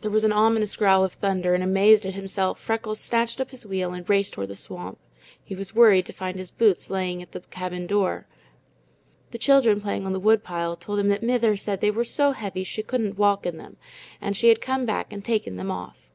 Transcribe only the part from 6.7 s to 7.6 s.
lying at the